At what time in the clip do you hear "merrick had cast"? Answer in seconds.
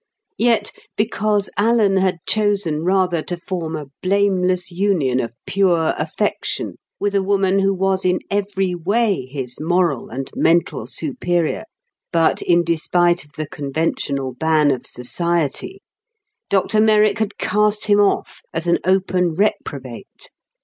16.81-17.85